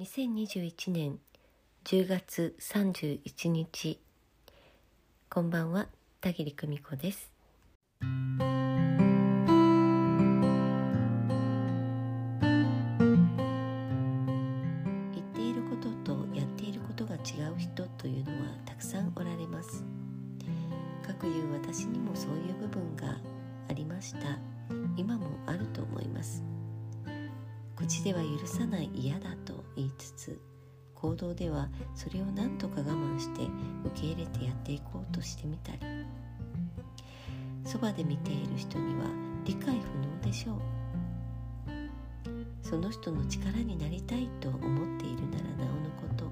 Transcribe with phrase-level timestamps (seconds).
[0.00, 1.18] 2021年
[1.84, 4.00] 10月31日
[5.28, 5.88] こんばんは
[6.22, 7.30] 田切久美子です。
[8.00, 8.08] 言
[15.20, 17.18] っていることとやっていることが違
[17.54, 19.84] う人というのはたくさんおられます。
[21.06, 23.18] かくいう私にもそういう部分が
[23.68, 24.38] ありました。
[24.96, 26.42] 今もあると思います。
[27.80, 30.38] 口では許さない嫌だと言いつつ
[30.94, 33.44] 行動ではそれを何とか我慢して
[33.86, 35.78] 受け入れてやっていこうとしてみたり。
[37.64, 39.06] そばで見ている人には
[39.46, 40.56] 理解不能でしょう。
[42.62, 46.24] その人の力になりたいと思っているならなおのこと。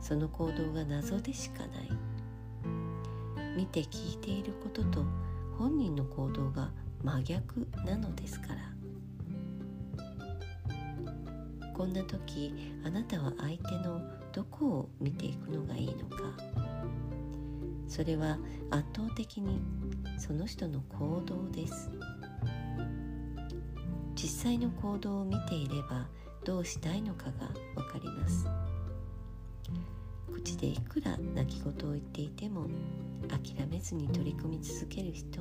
[0.00, 1.90] その行動が謎でしかない。
[3.56, 5.04] 見て聞いていることと
[5.58, 6.70] 本人の行動が
[7.02, 8.79] 真逆なのですから。
[11.80, 12.52] こんな時
[12.84, 14.02] あなたは相手の
[14.34, 16.24] どこを見ていくのがいいのか。
[17.88, 18.36] それは
[18.68, 19.62] 圧倒的に
[20.18, 21.90] その人の行動です。
[24.14, 26.06] 実際の行動を見ていれば
[26.44, 28.46] どうしたいのかがわかります。
[30.30, 32.66] 口でいくら泣き言を言っていても
[33.26, 35.40] 諦めずに取り組み続ける人。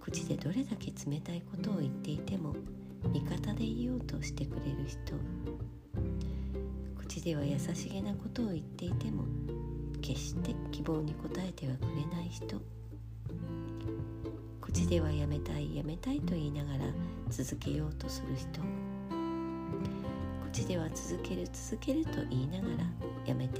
[0.00, 2.56] 口でどれだけ冷たいことを言っていても
[3.04, 5.14] 味方でいようとしてくれる人。
[6.96, 9.24] 口では優しげなことを言っていても
[10.00, 12.60] 決して希望に応えてはくれない人。
[14.60, 16.84] 口ではやめたいやめたいと言いながら
[17.30, 18.60] 続けようとする人。
[20.52, 22.74] 口では続ける続けると言いながら
[23.26, 23.57] やめて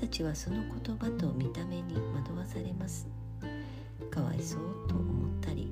[0.00, 3.06] たちはその言葉と見た目に惑わされます。
[4.10, 5.70] かわいそうと思ったり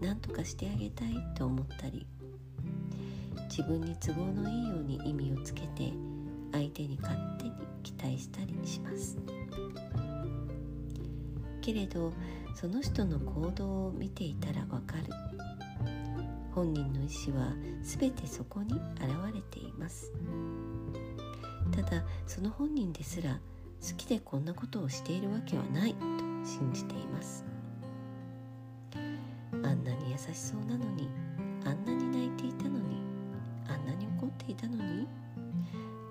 [0.00, 2.06] 何とかしてあげたいと思ったり
[3.50, 5.92] 自分に都合のいいように意味をつけて
[6.52, 7.52] 相手に勝手に
[7.82, 9.18] 期待したりします。
[11.60, 12.12] けれど
[12.54, 15.02] その人の行動を見ていたらわかる。
[16.54, 17.52] 本人の意思は
[17.82, 19.02] 全てそこに現
[19.34, 20.12] れています。
[21.74, 23.40] ただその本人ですら
[23.80, 25.98] 好きでこんなことをしているわけはないと
[26.44, 27.44] 信じています。
[29.64, 31.08] あんなに優しそうなのに
[31.64, 33.02] あんなに泣いていたのに
[33.66, 35.08] あんなに怒っていたのに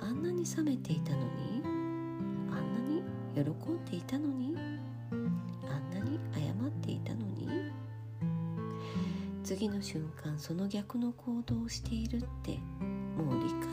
[0.01, 1.62] あんなに冷めていたのに
[2.51, 3.03] あんなに
[3.35, 7.47] 喜んでいたのにあんなに謝っていたのに
[9.44, 12.57] 次の瞬間その逆の行動をしているって
[13.18, 13.72] もう理解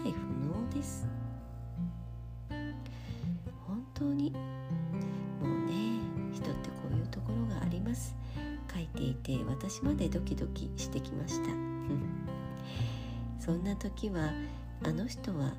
[9.38, 11.50] て私までドキドキしてきました。
[13.38, 14.32] そんな時は
[14.84, 15.52] あの人は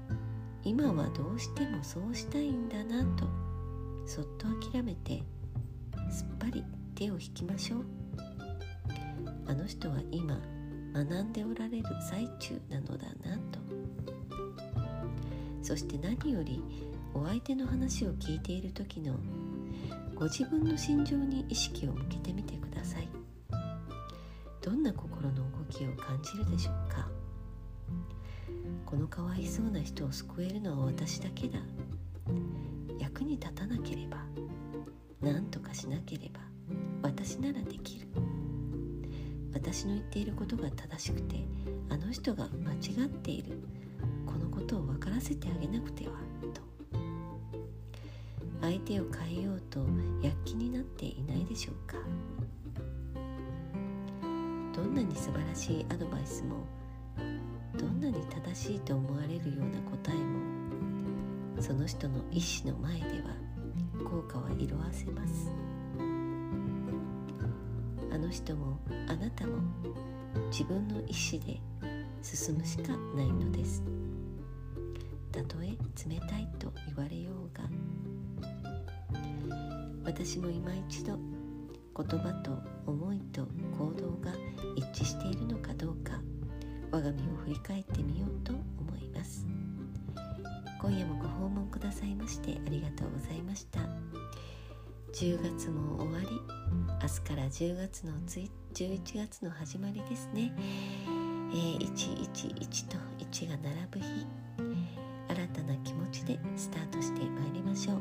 [0.63, 3.27] 今はどうしてもそうしたいんだなと
[4.05, 5.23] そっと諦めて
[6.11, 6.63] すっぱり
[6.95, 7.85] 手を引きましょう。
[9.47, 10.37] あの人は今
[10.93, 13.59] 学んでおられる最中なのだなと。
[15.61, 16.61] そして何より
[17.13, 19.15] お相手の話を聞いている時の
[20.15, 22.60] ご自分の心情に意識を向けてみて
[24.61, 27.09] どんな心の動きを感じるでしょうか？
[28.85, 31.59] このかわいそうな人を救えるのは私だけだ。
[32.99, 34.23] 役に立たなければ
[35.19, 36.41] 何とかしなければ
[37.01, 38.07] 私ならできる。
[39.53, 41.43] 私の言っていることが正しくて
[41.89, 43.57] あの人が間違っている。
[44.25, 46.13] このことを分からせてあげなくては
[46.53, 46.61] と。
[48.61, 49.79] 相手を変えようと
[50.21, 51.97] 躍起になっていないでしょうか？
[54.81, 56.65] どんなに素晴らしいアドバイスも
[57.77, 63.35] どんなに正しいと思われるような答えもその人の意思の前では
[64.03, 65.51] 効果は色あせます。
[68.11, 69.59] あの人もあなたも
[70.49, 71.61] 自分の意思で
[72.23, 73.83] 進むしかないのです。
[75.31, 75.77] たとえ
[76.09, 77.69] 冷たいと言われようが
[80.03, 81.19] 私も今一度
[81.95, 83.47] 言葉と思いと
[83.77, 84.31] 行動が
[84.75, 86.19] 一致しているのかどうか
[86.91, 89.45] 我が身を振り返ってみようと思います。
[90.81, 93.79] 今夜もご訪問くださいましてありがとうございました。
[95.13, 96.27] 10月も終わり
[97.01, 98.13] 明日から10月の
[98.73, 104.05] 11月の始まりですね、えー、111と1が並ぶ日
[105.27, 107.97] 新たな気持ちでスタートしてまいりましょう。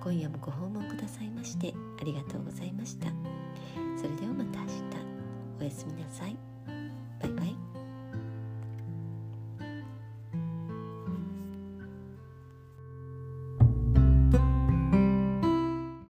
[0.00, 3.06] 今夜もご訪問くださいましてありがとうございました。
[3.96, 4.72] それではまた明日。
[5.60, 6.36] おやすみなさい。
[7.20, 7.55] バイバイ。